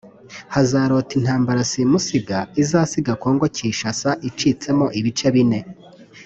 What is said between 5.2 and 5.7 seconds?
bine